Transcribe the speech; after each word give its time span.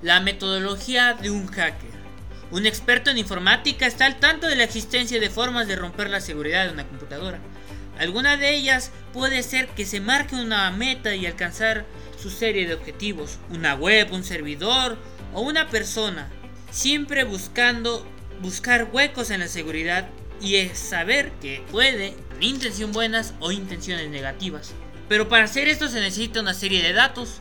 La 0.00 0.20
metodología 0.20 1.14
de 1.14 1.30
un 1.30 1.48
hacker. 1.48 1.90
Un 2.52 2.66
experto 2.66 3.10
en 3.10 3.18
informática 3.18 3.84
está 3.84 4.06
al 4.06 4.20
tanto 4.20 4.46
de 4.46 4.54
la 4.54 4.62
existencia 4.62 5.18
de 5.18 5.28
formas 5.28 5.66
de 5.66 5.74
romper 5.74 6.08
la 6.08 6.20
seguridad 6.20 6.66
de 6.66 6.72
una 6.72 6.86
computadora. 6.86 7.40
Alguna 7.98 8.36
de 8.36 8.54
ellas 8.54 8.92
puede 9.12 9.42
ser 9.42 9.66
que 9.70 9.84
se 9.84 10.00
marque 10.00 10.36
una 10.36 10.70
meta 10.70 11.16
y 11.16 11.26
alcanzar 11.26 11.84
su 12.16 12.30
serie 12.30 12.68
de 12.68 12.74
objetivos, 12.74 13.38
una 13.50 13.74
web, 13.74 14.12
un 14.12 14.22
servidor 14.22 14.96
o 15.34 15.40
una 15.40 15.68
persona, 15.68 16.30
siempre 16.70 17.24
buscando 17.24 18.06
buscar 18.40 18.90
huecos 18.92 19.30
en 19.30 19.40
la 19.40 19.48
seguridad 19.48 20.08
y 20.40 20.56
es 20.56 20.78
saber 20.78 21.32
que 21.40 21.64
puede 21.72 22.14
intención 22.40 22.92
buenas 22.92 23.34
o 23.40 23.50
intenciones 23.50 24.10
negativas. 24.10 24.74
Pero 25.08 25.28
para 25.28 25.44
hacer 25.44 25.66
esto 25.66 25.88
se 25.88 26.00
necesita 26.00 26.40
una 26.40 26.54
serie 26.54 26.82
de 26.82 26.92
datos 26.92 27.40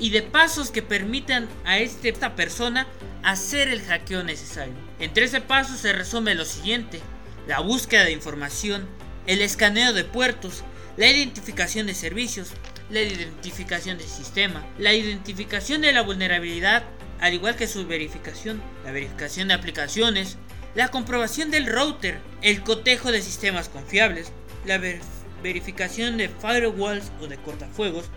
y 0.00 0.10
de 0.10 0.22
pasos 0.22 0.70
que 0.70 0.82
permitan 0.82 1.48
a 1.64 1.78
este, 1.78 2.08
esta 2.08 2.34
persona 2.34 2.86
hacer 3.22 3.68
el 3.68 3.82
hackeo 3.82 4.24
necesario. 4.24 4.74
En 4.98 5.12
13 5.12 5.42
pasos 5.42 5.78
se 5.80 5.92
resume 5.92 6.34
lo 6.34 6.46
siguiente. 6.46 7.00
La 7.46 7.60
búsqueda 7.60 8.04
de 8.04 8.12
información, 8.12 8.88
el 9.26 9.42
escaneo 9.42 9.92
de 9.92 10.04
puertos, 10.04 10.64
la 10.96 11.06
identificación 11.06 11.86
de 11.86 11.94
servicios, 11.94 12.52
la 12.90 13.02
identificación 13.02 13.98
del 13.98 14.08
sistema, 14.08 14.66
la 14.78 14.94
identificación 14.94 15.82
de 15.82 15.92
la 15.92 16.02
vulnerabilidad, 16.02 16.84
al 17.20 17.34
igual 17.34 17.56
que 17.56 17.68
su 17.68 17.86
verificación, 17.86 18.62
la 18.84 18.92
verificación 18.92 19.48
de 19.48 19.54
aplicaciones, 19.54 20.38
la 20.74 20.88
comprobación 20.88 21.50
del 21.50 21.66
router, 21.66 22.20
el 22.42 22.62
cotejo 22.62 23.12
de 23.12 23.20
sistemas 23.20 23.68
confiables, 23.68 24.32
la 24.64 24.80
verificación 25.42 26.16
de 26.16 26.28
firewalls 26.28 27.12
o 27.20 27.26
de 27.26 27.36
cortafuegos, 27.38 28.10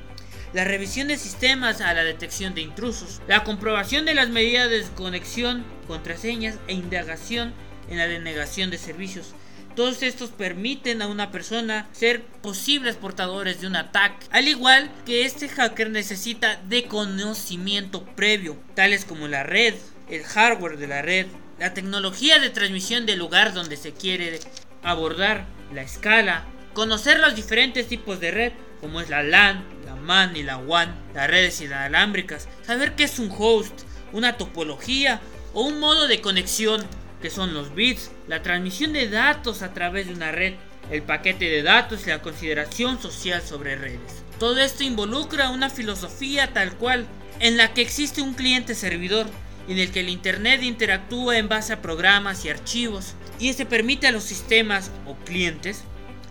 la 0.54 0.64
revisión 0.64 1.08
de 1.08 1.18
sistemas 1.18 1.82
a 1.82 1.94
la 1.94 2.04
detección 2.04 2.54
de 2.54 2.62
intrusos, 2.62 3.22
la 3.28 3.44
comprobación 3.44 4.06
de 4.06 4.14
las 4.14 4.30
medidas 4.30 4.70
de 4.70 4.78
desconexión, 4.78 5.66
contraseñas 5.88 6.58
e 6.68 6.74
indagación 6.74 7.54
en 7.90 7.98
la 7.98 8.08
denegación 8.08 8.70
de 8.70 8.78
servicios. 8.78 9.34
Todos 9.76 10.04
estos 10.04 10.30
permiten 10.30 11.02
a 11.02 11.08
una 11.08 11.32
persona 11.32 11.90
ser 11.94 12.24
posibles 12.24 12.96
portadores 12.96 13.60
de 13.60 13.68
un 13.68 13.76
ataque, 13.76 14.28
al 14.30 14.48
igual 14.48 14.92
que 15.06 15.26
este 15.26 15.50
hacker 15.50 15.90
necesita 15.90 16.62
de 16.70 16.84
conocimiento 16.86 18.06
previo, 18.06 18.56
tales 18.76 19.04
como 19.04 19.28
la 19.28 19.42
red, 19.42 19.74
el 20.10 20.24
hardware 20.24 20.78
de 20.78 20.88
la 20.88 21.02
red, 21.02 21.26
la 21.60 21.74
tecnología 21.74 22.38
de 22.38 22.52
transmisión 22.52 23.08
del 23.08 23.18
lugar 23.18 23.54
donde 23.54 23.78
se 23.78 23.94
quiere 23.94 24.40
abordar, 24.84 25.48
la 25.74 25.82
escala, 25.82 26.46
conocer 26.74 27.20
los 27.20 27.36
diferentes 27.36 27.88
tipos 27.88 28.20
de 28.20 28.30
red, 28.30 28.54
como 28.80 29.02
es 29.02 29.10
la 29.10 29.24
LAN, 29.24 29.64
la 29.83 29.83
MAN 30.04 30.36
y 30.36 30.44
la 30.44 30.58
WAN, 30.58 30.96
las 31.14 31.30
redes 31.30 31.62
inalámbricas, 31.62 32.48
saber 32.66 32.96
qué 32.96 33.06
es 33.06 33.20
un 33.20 33.34
host, 33.36 33.82
una 34.12 34.38
topología 34.38 35.22
o 35.54 35.64
un 35.64 35.80
modo 35.80 36.08
de 36.08 36.22
conexión, 36.22 36.86
que 37.22 37.30
son 37.30 37.54
los 37.54 37.74
bits, 37.74 38.12
la 38.28 38.44
transmisión 38.44 38.94
de 38.94 39.10
datos 39.10 39.62
a 39.62 39.74
través 39.74 40.08
de 40.08 40.14
una 40.14 40.32
red, 40.32 40.56
el 40.92 41.02
paquete 41.02 41.46
de 41.50 41.64
datos 41.64 42.06
y 42.06 42.10
la 42.10 42.22
consideración 42.22 43.02
social 43.02 43.42
sobre 43.42 43.76
redes. 43.76 44.24
Todo 44.40 44.60
esto 44.60 44.84
involucra 44.84 45.50
una 45.50 45.70
filosofía 45.70 46.54
tal 46.54 46.76
cual, 46.76 47.08
en 47.40 47.58
la 47.58 47.74
que 47.74 47.82
existe 47.82 48.22
un 48.22 48.34
cliente 48.34 48.76
servidor, 48.76 49.28
en 49.68 49.80
el 49.80 49.92
que 49.92 50.02
el 50.02 50.10
Internet 50.10 50.62
interactúa 50.62 51.38
en 51.38 51.48
base 51.48 51.74
a 51.74 51.82
programas 51.82 52.44
y 52.44 52.50
archivos, 52.50 53.14
y 53.40 53.50
este 53.50 53.66
permite 53.66 54.08
a 54.08 54.12
los 54.12 54.24
sistemas 54.24 54.92
o 55.06 55.16
clientes 55.26 55.84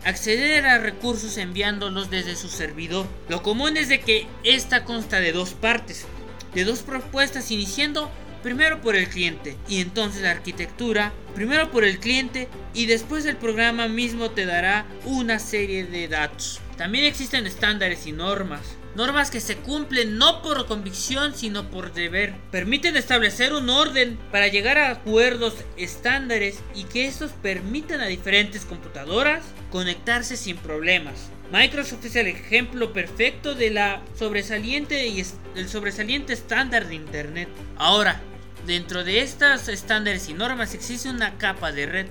acceder 0.05 0.67
a 0.67 0.79
recursos 0.79 1.37
enviándolos 1.37 2.11
desde 2.11 2.37
su 2.37 2.49
servidor. 2.49 3.07
Lo 3.29 3.43
común 3.43 3.77
es 3.77 3.89
de 3.89 4.01
que 4.01 4.27
esta 4.45 4.85
consta 4.85 5.21
de 5.21 5.33
dos 5.33 5.51
partes, 5.51 6.07
de 6.55 6.65
dos 6.65 6.81
propuestas 6.81 7.51
iniciando 7.51 8.11
primero 8.43 8.81
por 8.81 8.97
el 8.97 9.09
cliente 9.09 9.57
y 9.69 9.81
entonces 9.81 10.23
la 10.23 10.33
arquitectura, 10.33 11.13
primero 11.35 11.71
por 11.71 11.85
el 11.85 11.99
cliente 11.99 12.49
y 12.75 12.87
después 12.87 13.25
el 13.25 13.37
programa 13.37 13.89
mismo 13.89 14.31
te 14.31 14.47
dará 14.47 14.87
una 15.05 15.39
serie 15.39 15.85
de 15.85 16.09
datos. 16.09 16.61
También 16.77 17.05
existen 17.05 17.47
estándares 17.47 18.07
y 18.07 18.13
normas 18.13 18.63
normas 18.95 19.31
que 19.31 19.41
se 19.41 19.57
cumplen 19.57 20.19
no 20.19 20.43
por 20.43 20.67
convicción 20.67 21.35
sino 21.35 21.71
por 21.71 21.93
deber. 21.93 22.35
Permiten 22.51 22.97
establecer 22.97 23.53
un 23.53 23.71
orden 23.71 24.19
para 24.31 24.49
llegar 24.49 24.79
a 24.79 24.91
acuerdos 24.91 25.55
estándares 25.77 26.61
y 26.75 26.85
que 26.85 27.07
estos 27.07 27.33
permitan 27.33 28.01
a 28.01 28.07
diferentes 28.07 28.65
computadoras 28.65 29.45
conectarse 29.71 30.37
sin 30.37 30.57
problemas. 30.57 31.31
Microsoft 31.53 32.07
es 32.07 32.17
el 32.17 32.29
ejemplo 32.29 32.93
perfecto 32.93 33.55
de 33.55 33.71
la 33.71 34.03
sobresaliente 34.19 35.07
y 35.07 35.25
el 35.55 35.69
sobresaliente 35.69 36.33
estándar 36.33 36.89
de 36.89 36.95
Internet. 36.95 37.49
Ahora, 37.77 38.21
dentro 38.67 39.05
de 39.05 39.21
estos 39.21 39.69
estándares 39.69 40.29
y 40.29 40.35
normas 40.35 40.75
existe 40.75 41.11
una 41.11 41.37
capa 41.37 41.73
de 41.73 41.87
red 41.87 42.07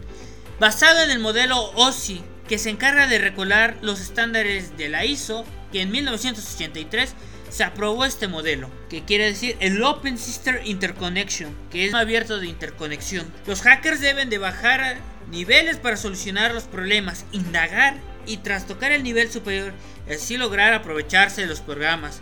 basada 0.60 1.06
en 1.06 1.12
el 1.12 1.20
modelo 1.20 1.72
OSI 1.72 2.22
que 2.48 2.60
se 2.60 2.70
encarga 2.70 3.08
de 3.08 3.18
recolar 3.18 3.78
los 3.82 4.00
estándares 4.00 4.78
de 4.78 4.90
la 4.90 5.06
ISO 5.06 5.46
que 5.72 5.82
en 5.82 5.92
1983 5.92 7.14
se 7.50 7.64
aprobó 7.64 8.06
este 8.06 8.28
modelo, 8.28 8.70
que 8.90 9.04
quiere 9.04 9.26
decir 9.26 9.58
el 9.60 9.84
Open 9.84 10.18
System 10.18 10.58
Interconnection, 10.64 11.56
que 11.70 11.86
es 11.86 11.92
un 11.92 12.00
abierto 12.00 12.40
de 12.40 12.48
interconexión. 12.48 13.32
Los 13.46 13.62
hackers 13.62 14.00
deben 14.00 14.30
de 14.30 14.38
bajar 14.38 14.98
niveles 15.30 15.78
para 15.78 15.98
solucionar 15.98 16.54
los 16.54 16.64
problemas, 16.64 17.26
indagar 17.32 17.96
y 18.26 18.38
tras 18.38 18.68
tocar 18.68 18.92
el 18.92 19.04
nivel 19.04 19.32
superior, 19.32 19.74
así 20.10 20.38
lograr 20.38 20.74
aprovecharse 20.74 21.42
de 21.42 21.48
los 21.48 21.60
programas, 21.60 22.22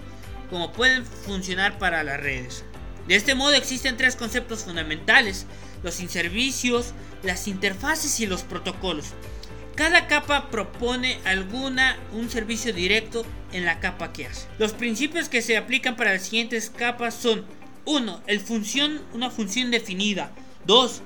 como 0.50 0.74
pueden 0.74 1.06
funcionar 1.06 1.78
para 1.78 2.04
las 2.04 2.20
redes. 2.20 2.64
De 3.08 3.16
este 3.16 3.36
modo 3.36 3.54
existen 3.54 3.98
tres 3.98 4.16
conceptos 4.16 4.64
fundamentales, 4.64 5.46
los 5.84 5.96
servicios, 5.96 6.94
las 7.24 7.48
interfaces 7.48 8.20
y 8.20 8.28
los 8.28 8.44
protocolos. 8.44 9.14
Cada 9.79 10.07
capa 10.07 10.50
propone 10.50 11.19
alguna 11.23 11.97
un 12.12 12.29
servicio 12.29 12.73
directo 12.73 13.25
en 13.53 13.63
la 13.63 13.79
capa 13.79 14.12
que 14.12 14.25
hace. 14.25 14.45
Los 14.57 14.73
principios 14.73 15.29
que 15.29 15.41
se 15.41 15.56
aplican 15.56 15.95
para 15.95 16.12
las 16.12 16.23
siguientes 16.23 16.69
capas 16.69 17.16
son 17.16 17.45
1. 17.85 18.23
El 18.28 18.41
función, 18.41 19.01
una 19.13 19.29
función 19.29 19.72
definida. 19.72 20.34
2. 20.66 21.01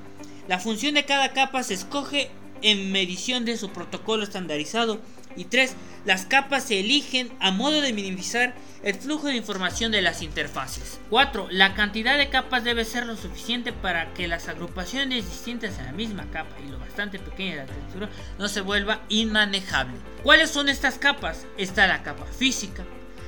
La 0.48 0.58
función 0.58 0.96
de 0.96 1.06
cada 1.06 1.34
capa 1.34 1.62
se 1.62 1.76
escoge 1.76 2.32
en 2.64 2.92
medición 2.92 3.46
de 3.46 3.58
su 3.58 3.70
protocolo 3.70 4.24
estandarizado. 4.24 5.00
Y 5.36 5.46
3. 5.46 5.76
Las 6.06 6.26
capas 6.26 6.66
se 6.66 6.80
eligen 6.80 7.32
a 7.40 7.52
modo 7.52 7.82
de 7.82 7.94
minimizar 7.94 8.54
el 8.84 8.96
flujo 8.96 9.28
de 9.28 9.38
información 9.38 9.92
de 9.92 10.02
las 10.02 10.22
interfaces. 10.22 11.00
4. 11.10 11.48
La 11.52 11.74
cantidad 11.74 12.18
de 12.18 12.30
capas 12.30 12.64
debe 12.64 12.84
ser 12.84 13.06
lo 13.06 13.16
suficiente 13.16 13.72
para 13.72 14.14
que 14.14 14.28
las 14.28 14.50
agrupaciones 14.50 15.30
distintas 15.30 15.80
en 15.80 15.86
la 15.86 15.94
misma 15.94 16.30
capa 16.32 16.56
y 16.66 16.70
lo 16.70 16.78
bastante 16.80 17.20
pequeña 17.20 17.52
de 17.52 17.58
la 17.58 17.66
textura 17.66 18.10
no 18.38 18.50
se 18.50 18.62
vuelva 18.62 19.02
inmanejable. 19.08 19.96
¿Cuáles 20.24 20.52
son 20.52 20.68
estas 20.68 20.98
capas? 21.00 21.46
Está 21.58 21.88
la 21.88 22.04
capa 22.04 22.26
física, 22.26 22.84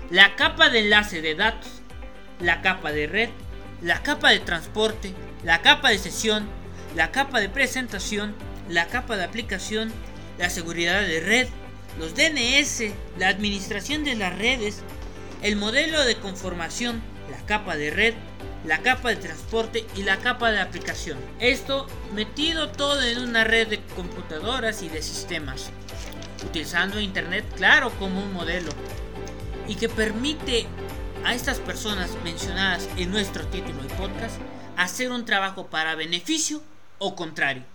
la 0.09 0.35
capa 0.35 0.69
de 0.69 0.79
enlace 0.79 1.21
de 1.21 1.35
datos, 1.35 1.81
la 2.39 2.61
capa 2.61 2.91
de 2.91 3.07
red, 3.07 3.29
la 3.81 4.03
capa 4.03 4.31
de 4.31 4.39
transporte, 4.39 5.13
la 5.43 5.61
capa 5.61 5.89
de 5.89 5.97
sesión, 5.97 6.47
la 6.95 7.11
capa 7.11 7.39
de 7.39 7.49
presentación, 7.49 8.35
la 8.69 8.87
capa 8.87 9.15
de 9.15 9.23
aplicación, 9.23 9.91
la 10.37 10.49
seguridad 10.49 11.01
de 11.01 11.19
red, 11.21 11.47
los 11.99 12.15
DNS, 12.15 12.93
la 13.17 13.29
administración 13.29 14.03
de 14.03 14.15
las 14.15 14.37
redes, 14.37 14.81
el 15.41 15.55
modelo 15.55 16.03
de 16.03 16.17
conformación, 16.17 17.01
la 17.31 17.45
capa 17.45 17.75
de 17.75 17.89
red, 17.89 18.13
la 18.65 18.79
capa 18.79 19.09
de 19.09 19.15
transporte 19.17 19.85
y 19.95 20.03
la 20.03 20.17
capa 20.17 20.51
de 20.51 20.59
aplicación. 20.59 21.17
Esto 21.39 21.87
metido 22.13 22.69
todo 22.69 23.01
en 23.03 23.19
una 23.19 23.43
red 23.43 23.67
de 23.67 23.79
computadoras 23.95 24.81
y 24.81 24.89
de 24.89 25.01
sistemas, 25.01 25.69
utilizando 26.43 26.99
Internet 26.99 27.45
claro 27.55 27.91
como 27.99 28.23
un 28.23 28.33
modelo 28.33 28.71
y 29.67 29.75
que 29.75 29.89
permite 29.89 30.65
a 31.23 31.33
estas 31.33 31.59
personas 31.59 32.11
mencionadas 32.23 32.87
en 32.97 33.11
nuestro 33.11 33.45
título 33.47 33.83
y 33.83 33.87
podcast 33.93 34.37
hacer 34.77 35.11
un 35.11 35.25
trabajo 35.25 35.67
para 35.67 35.95
beneficio 35.95 36.61
o 36.99 37.15
contrario. 37.15 37.74